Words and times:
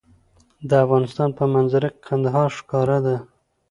د 0.69 0.71
افغانستان 0.85 1.29
په 1.37 1.43
منظره 1.53 1.87
کې 1.91 1.99
کندهار 2.07 2.49
ښکاره 2.57 2.97
ده. 3.05 3.15